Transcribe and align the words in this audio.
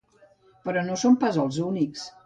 Però 0.63 0.83
no 0.89 0.97
són 1.03 1.21
pas 1.27 1.39
els 1.45 1.61
únics. 1.71 2.13